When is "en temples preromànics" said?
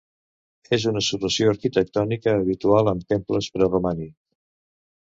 2.95-4.21